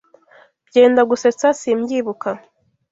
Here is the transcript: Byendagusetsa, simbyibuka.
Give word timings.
Byendagusetsa, 0.67 1.47
simbyibuka. 1.61 2.29